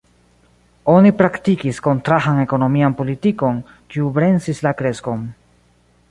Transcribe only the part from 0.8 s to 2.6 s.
Oni praktikis kontrahan